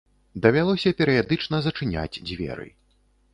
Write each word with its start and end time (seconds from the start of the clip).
Давялося 0.45 0.93
перыядычна 1.01 1.59
зачыняць 1.67 2.21
дзверы. 2.31 2.67